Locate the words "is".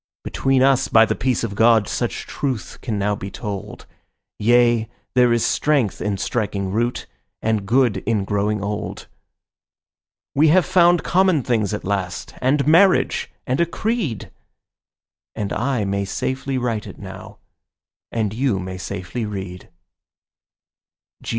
5.31-5.45